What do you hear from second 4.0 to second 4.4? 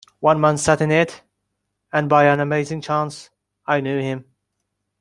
him.